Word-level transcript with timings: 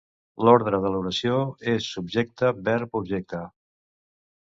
L'ordre 0.47 0.77
de 0.85 0.89
l'oració 0.93 1.35
és 1.73 1.89
Subjecte-Verb-Objecte. 1.97 3.43